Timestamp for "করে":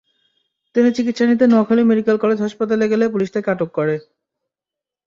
3.77-3.95